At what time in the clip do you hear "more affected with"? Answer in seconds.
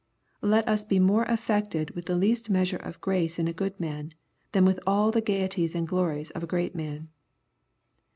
0.97-2.07